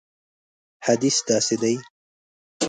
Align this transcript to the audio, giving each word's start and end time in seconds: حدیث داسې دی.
حدیث 0.85 1.17
داسې 1.29 1.55
دی. 1.61 1.75